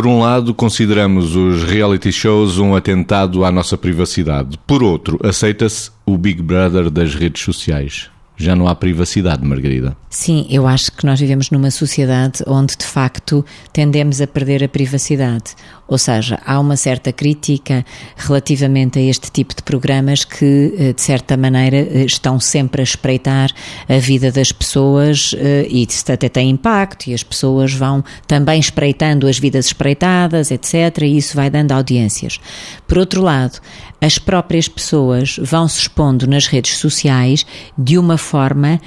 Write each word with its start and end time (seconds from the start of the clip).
Por 0.00 0.06
um 0.06 0.20
lado, 0.20 0.54
consideramos 0.54 1.36
os 1.36 1.62
reality 1.62 2.10
shows 2.10 2.56
um 2.56 2.74
atentado 2.74 3.44
à 3.44 3.52
nossa 3.52 3.76
privacidade. 3.76 4.58
Por 4.66 4.82
outro, 4.82 5.20
aceita-se 5.22 5.90
o 6.06 6.16
Big 6.16 6.40
Brother 6.40 6.88
das 6.88 7.14
redes 7.14 7.42
sociais 7.42 8.10
já 8.42 8.56
não 8.56 8.66
há 8.66 8.74
privacidade, 8.74 9.44
Margarida. 9.44 9.96
Sim, 10.08 10.46
eu 10.50 10.66
acho 10.66 10.90
que 10.90 11.06
nós 11.06 11.20
vivemos 11.20 11.50
numa 11.50 11.70
sociedade 11.70 12.42
onde 12.46 12.76
de 12.76 12.84
facto 12.84 13.44
tendemos 13.72 14.20
a 14.20 14.26
perder 14.26 14.64
a 14.64 14.68
privacidade. 14.68 15.54
Ou 15.86 15.98
seja, 15.98 16.38
há 16.44 16.58
uma 16.58 16.76
certa 16.76 17.12
crítica 17.12 17.84
relativamente 18.16 18.98
a 18.98 19.02
este 19.02 19.30
tipo 19.30 19.54
de 19.54 19.62
programas 19.62 20.24
que, 20.24 20.74
eh, 20.78 20.92
de 20.92 21.02
certa 21.02 21.36
maneira, 21.36 21.76
eh, 21.76 22.04
estão 22.04 22.38
sempre 22.38 22.80
a 22.80 22.84
espreitar 22.84 23.50
a 23.88 23.98
vida 23.98 24.30
das 24.30 24.52
pessoas 24.52 25.34
eh, 25.36 25.66
e 25.68 25.84
isso 25.84 26.10
até 26.10 26.28
tem 26.28 26.50
impacto 26.50 27.08
e 27.08 27.14
as 27.14 27.24
pessoas 27.24 27.72
vão 27.72 28.04
também 28.26 28.60
espreitando 28.60 29.26
as 29.26 29.38
vidas 29.38 29.66
espreitadas, 29.66 30.50
etc. 30.50 31.02
E 31.02 31.16
isso 31.16 31.36
vai 31.36 31.50
dando 31.50 31.72
audiências. 31.72 32.38
Por 32.86 32.98
outro 32.98 33.22
lado, 33.22 33.60
as 34.00 34.18
próprias 34.18 34.66
pessoas 34.66 35.38
vão 35.42 35.68
se 35.68 35.80
expondo 35.80 36.26
nas 36.26 36.46
redes 36.46 36.78
sociais 36.78 37.44
de 37.76 37.98
uma 37.98 38.16
forma 38.16 38.29
forme 38.30 38.78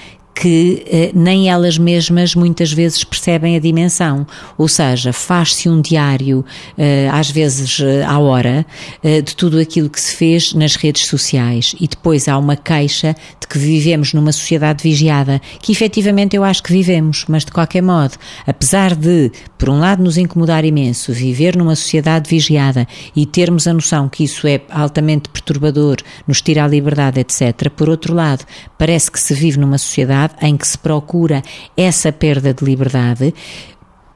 que 0.43 0.83
eh, 0.87 1.11
nem 1.15 1.49
elas 1.49 1.77
mesmas 1.77 2.35
muitas 2.35 2.69
vezes 2.69 3.01
percebem 3.01 3.55
a 3.55 3.59
dimensão. 3.59 4.27
Ou 4.57 4.67
seja, 4.67 5.13
faz-se 5.13 5.69
um 5.69 5.79
diário, 5.79 6.43
eh, 6.77 7.07
às 7.09 7.31
vezes 7.31 7.79
eh, 7.79 8.03
à 8.03 8.19
hora, 8.19 8.65
eh, 9.01 9.21
de 9.21 9.37
tudo 9.37 9.57
aquilo 9.57 9.89
que 9.89 10.01
se 10.01 10.13
fez 10.17 10.53
nas 10.53 10.75
redes 10.75 11.05
sociais 11.05 11.73
e 11.79 11.87
depois 11.87 12.27
há 12.27 12.37
uma 12.37 12.57
queixa 12.57 13.15
de 13.39 13.47
que 13.47 13.57
vivemos 13.57 14.11
numa 14.11 14.33
sociedade 14.33 14.83
vigiada, 14.83 15.41
que 15.61 15.71
efetivamente 15.71 16.35
eu 16.35 16.43
acho 16.43 16.61
que 16.61 16.73
vivemos, 16.73 17.23
mas 17.29 17.45
de 17.45 17.51
qualquer 17.53 17.81
modo, 17.81 18.17
apesar 18.45 18.95
de, 18.95 19.31
por 19.57 19.69
um 19.69 19.79
lado, 19.79 20.03
nos 20.03 20.17
incomodar 20.17 20.65
imenso 20.65 21.13
viver 21.13 21.55
numa 21.55 21.75
sociedade 21.77 22.29
vigiada 22.29 22.85
e 23.15 23.25
termos 23.25 23.65
a 23.65 23.73
noção 23.73 24.09
que 24.09 24.25
isso 24.25 24.45
é 24.45 24.59
altamente 24.69 25.29
perturbador, 25.29 25.99
nos 26.27 26.41
tira 26.41 26.65
a 26.65 26.67
liberdade, 26.67 27.21
etc., 27.21 27.69
por 27.73 27.87
outro 27.87 28.13
lado, 28.13 28.43
parece 28.77 29.09
que 29.09 29.21
se 29.21 29.33
vive 29.33 29.57
numa 29.57 29.77
sociedade 29.77 30.32
sociedade 30.32 30.32
em 30.41 30.57
que 30.57 30.67
se 30.67 30.77
procura 30.77 31.41
essa 31.75 32.11
perda 32.11 32.53
de 32.53 32.63
liberdade, 32.63 33.33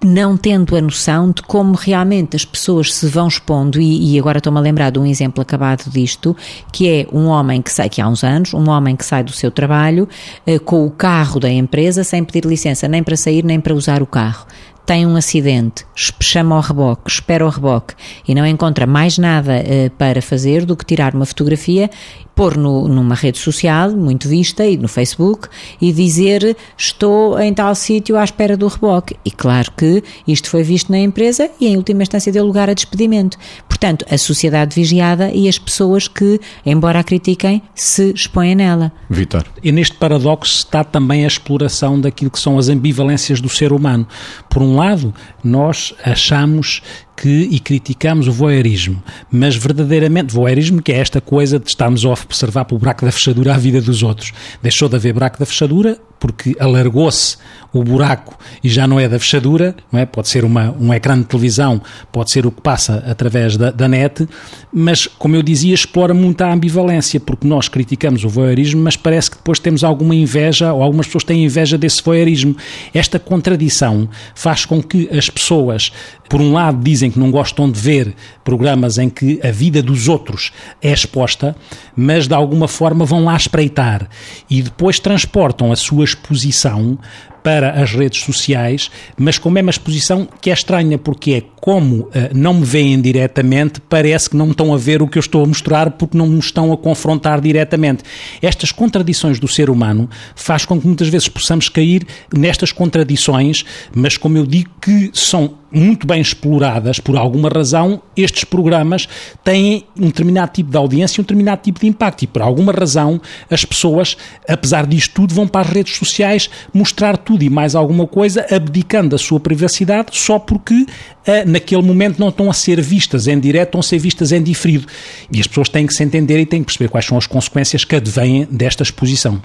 não 0.03 0.37
tendo 0.37 0.75
a 0.75 0.81
noção 0.81 1.31
de 1.31 1.41
como 1.41 1.73
realmente 1.73 2.35
as 2.35 2.45
pessoas 2.45 2.93
se 2.93 3.07
vão 3.07 3.27
expondo, 3.27 3.81
e, 3.81 4.13
e 4.13 4.19
agora 4.19 4.37
estou-me 4.37 4.59
a 4.59 4.61
lembrar 4.61 4.91
de 4.91 4.99
um 4.99 5.05
exemplo 5.05 5.41
acabado 5.41 5.89
disto, 5.89 6.35
que 6.71 6.87
é 6.87 7.07
um 7.11 7.25
homem 7.25 7.61
que 7.61 7.71
sai, 7.71 7.89
que 7.89 8.01
há 8.01 8.07
uns 8.07 8.23
anos, 8.23 8.53
um 8.53 8.69
homem 8.69 8.95
que 8.95 9.05
sai 9.05 9.23
do 9.23 9.31
seu 9.31 9.49
trabalho 9.49 10.07
eh, 10.45 10.59
com 10.59 10.85
o 10.85 10.91
carro 10.91 11.39
da 11.39 11.49
empresa 11.49 12.03
sem 12.03 12.23
pedir 12.23 12.45
licença 12.45 12.87
nem 12.87 13.01
para 13.01 13.17
sair 13.17 13.43
nem 13.43 13.59
para 13.59 13.73
usar 13.73 14.01
o 14.03 14.07
carro 14.07 14.45
tem 14.87 15.05
um 15.05 15.17
acidente, 15.17 15.85
chama 15.93 16.55
ao 16.55 16.61
reboque, 16.61 17.11
espera 17.11 17.45
o 17.45 17.49
reboque 17.49 17.93
e 18.25 18.33
não 18.33 18.45
encontra 18.47 18.87
mais 18.87 19.17
nada 19.17 19.61
uh, 19.61 19.89
para 19.97 20.21
fazer 20.21 20.63
do 20.63 20.77
que 20.77 20.85
tirar 20.85 21.13
uma 21.13 21.25
fotografia, 21.25 21.89
pôr 22.33 22.55
no, 22.55 22.87
numa 22.87 23.13
rede 23.13 23.37
social, 23.37 23.91
muito 23.91 24.29
vista, 24.29 24.65
e 24.65 24.77
no 24.77 24.87
Facebook, 24.87 25.49
e 25.81 25.91
dizer 25.91 26.55
estou 26.77 27.37
em 27.37 27.53
tal 27.53 27.75
sítio 27.75 28.15
à 28.15 28.23
espera 28.23 28.55
do 28.55 28.67
reboque. 28.67 29.17
E 29.25 29.31
claro 29.31 29.71
que 29.75 30.01
isto 30.25 30.49
foi 30.49 30.63
visto 30.63 30.89
na 30.89 30.99
empresa 30.99 31.49
e, 31.59 31.67
em 31.67 31.75
última 31.75 32.03
instância, 32.03 32.31
deu 32.31 32.45
lugar 32.45 32.69
a 32.69 32.73
despedimento. 32.73 33.37
Portanto, 33.77 34.05
a 34.09 34.17
sociedade 34.17 34.73
vigiada 34.73 35.29
e 35.29 35.47
as 35.47 35.59
pessoas 35.59 36.07
que, 36.07 36.39
embora 36.65 36.99
a 36.99 37.03
critiquem, 37.03 37.61
se 37.75 38.11
expõem 38.11 38.55
nela. 38.55 38.91
Vitor. 39.07 39.45
E 39.63 39.71
neste 39.71 39.95
paradoxo 39.97 40.57
está 40.57 40.83
também 40.83 41.23
a 41.23 41.27
exploração 41.27 42.01
daquilo 42.01 42.31
que 42.31 42.39
são 42.39 42.57
as 42.57 42.69
ambivalências 42.69 43.39
do 43.39 43.47
ser 43.47 43.71
humano. 43.71 44.07
Por 44.49 44.63
um 44.63 44.75
lado, 44.75 45.13
nós 45.43 45.93
achamos 46.03 46.81
que 47.15 47.47
e 47.51 47.59
criticamos 47.59 48.27
o 48.27 48.31
voyeurismo, 48.31 49.01
mas 49.31 49.55
verdadeiramente 49.55 50.33
voyeurismo 50.33 50.81
que 50.81 50.91
é 50.91 50.97
esta 50.97 51.19
coisa 51.19 51.59
de 51.59 51.67
estarmos 51.67 52.05
a 52.05 52.09
observar 52.09 52.65
pelo 52.65 52.79
buraco 52.79 53.03
da 53.03 53.11
fechadura 53.11 53.55
a 53.55 53.57
vida 53.57 53.81
dos 53.81 54.03
outros. 54.03 54.31
Deixou 54.61 54.87
de 54.87 54.95
haver 54.95 55.13
buraco 55.13 55.39
da 55.39 55.45
fechadura 55.45 55.99
porque 56.19 56.55
alargou-se 56.59 57.37
o 57.73 57.83
buraco 57.83 58.37
e 58.63 58.69
já 58.69 58.87
não 58.87 58.99
é 58.99 59.07
da 59.07 59.19
fechadura, 59.19 59.75
não 59.91 59.99
é? 59.99 60.05
Pode 60.05 60.27
ser 60.27 60.45
uma, 60.45 60.75
um 60.79 60.93
ecrã 60.93 61.17
de 61.17 61.25
televisão, 61.25 61.81
pode 62.11 62.31
ser 62.31 62.45
o 62.45 62.51
que 62.51 62.61
passa 62.61 63.03
através 63.07 63.57
da, 63.57 63.66
da 63.71 63.87
net, 63.87 64.27
mas, 64.71 65.07
como 65.07 65.35
eu 65.35 65.41
dizia, 65.41 65.73
explora 65.73 66.13
muito 66.13 66.41
a 66.41 66.51
ambivalência, 66.51 67.19
porque 67.19 67.47
nós 67.47 67.67
criticamos 67.67 68.23
o 68.23 68.29
voyeurismo, 68.29 68.81
mas 68.81 68.95
parece 68.95 69.31
que 69.31 69.37
depois 69.37 69.59
temos 69.59 69.83
alguma 69.83 70.15
inveja, 70.15 70.73
ou 70.73 70.83
algumas 70.83 71.07
pessoas 71.07 71.23
têm 71.23 71.45
inveja 71.45 71.77
desse 71.77 72.03
voyeurismo. 72.03 72.55
Esta 72.93 73.19
contradição 73.19 74.09
faz 74.35 74.65
com 74.65 74.81
que 74.81 75.09
as 75.11 75.29
pessoas, 75.29 75.91
por 76.29 76.41
um 76.41 76.53
lado, 76.53 76.83
dizem 76.83 77.09
que 77.09 77.19
não 77.19 77.31
gostam 77.31 77.69
de 77.69 77.79
ver 77.79 78.13
programas 78.43 78.97
em 78.97 79.09
que 79.09 79.39
a 79.43 79.51
vida 79.51 79.81
dos 79.81 80.07
outros 80.07 80.51
é 80.81 80.91
exposta, 80.91 81.55
mas 81.95 82.27
de 82.27 82.33
alguma 82.33 82.67
forma 82.67 83.05
vão 83.05 83.23
lá 83.23 83.35
espreitar 83.35 84.09
e 84.49 84.61
depois 84.61 84.99
transportam 84.99 85.71
a 85.71 85.75
sua 85.75 86.03
exposição 86.03 86.97
para 87.47 87.81
as 87.81 87.93
redes 87.93 88.23
sociais, 88.23 88.91
mas 89.17 89.39
com 89.39 89.47
a 89.47 89.51
mesma 89.53 89.69
exposição 89.69 90.27
que 90.41 90.49
é 90.49 90.53
estranha, 90.53 90.97
porque 90.97 91.31
é 91.31 91.43
como 91.61 92.01
uh, 92.01 92.11
não 92.33 92.55
me 92.55 92.65
veem 92.65 92.99
diretamente, 92.99 93.79
parece 93.79 94.29
que 94.29 94.35
não 94.35 94.47
me 94.47 94.51
estão 94.51 94.73
a 94.73 94.77
ver 94.77 95.01
o 95.01 95.07
que 95.07 95.17
eu 95.17 95.21
estou 95.21 95.45
a 95.45 95.47
mostrar 95.47 95.91
porque 95.91 96.17
não 96.17 96.27
me 96.27 96.39
estão 96.39 96.73
a 96.73 96.77
confrontar 96.77 97.39
diretamente. 97.39 98.03
Estas 98.41 98.73
contradições 98.73 99.39
do 99.39 99.47
ser 99.47 99.69
humano 99.69 100.09
faz 100.35 100.65
com 100.65 100.77
que 100.77 100.85
muitas 100.85 101.07
vezes 101.07 101.29
possamos 101.29 101.69
cair 101.69 102.05
nestas 102.33 102.73
contradições, 102.73 103.63
mas 103.95 104.17
como 104.17 104.37
eu 104.37 104.45
digo 104.45 104.69
que 104.81 105.09
são 105.13 105.53
muito 105.71 106.07
bem 106.07 106.21
exploradas, 106.21 106.99
por 106.99 107.17
alguma 107.17 107.49
razão, 107.49 108.01
estes 108.15 108.43
programas 108.43 109.07
têm 109.43 109.85
um 109.99 110.07
determinado 110.07 110.51
tipo 110.51 110.69
de 110.69 110.77
audiência 110.77 111.19
e 111.19 111.21
um 111.21 111.23
determinado 111.23 111.61
tipo 111.61 111.79
de 111.79 111.87
impacto. 111.87 112.23
E 112.23 112.27
por 112.27 112.41
alguma 112.41 112.71
razão, 112.71 113.21
as 113.49 113.65
pessoas, 113.65 114.17
apesar 114.47 114.85
disto 114.85 115.13
tudo, 115.13 115.33
vão 115.33 115.47
para 115.47 115.67
as 115.67 115.73
redes 115.73 115.95
sociais 115.95 116.49
mostrar 116.73 117.17
tudo 117.17 117.43
e 117.43 117.49
mais 117.49 117.75
alguma 117.75 118.07
coisa, 118.07 118.45
abdicando 118.49 119.09
da 119.09 119.17
sua 119.17 119.39
privacidade 119.39 120.09
só 120.11 120.39
porque 120.39 120.85
eh, 121.25 121.45
naquele 121.45 121.81
momento 121.81 122.19
não 122.19 122.29
estão 122.29 122.49
a 122.49 122.53
ser 122.53 122.81
vistas 122.81 123.27
em 123.27 123.39
direto, 123.39 123.67
estão 123.69 123.79
a 123.79 123.83
ser 123.83 123.99
vistas 123.99 124.31
em 124.31 124.41
diferido. 124.41 124.87
E 125.31 125.39
as 125.39 125.47
pessoas 125.47 125.69
têm 125.69 125.85
que 125.85 125.93
se 125.93 126.03
entender 126.03 126.39
e 126.39 126.45
têm 126.45 126.61
que 126.61 126.67
perceber 126.67 126.89
quais 126.89 127.05
são 127.05 127.17
as 127.17 127.27
consequências 127.27 127.83
que 127.83 127.95
advêm 127.95 128.47
desta 128.49 128.83
exposição. 128.83 129.41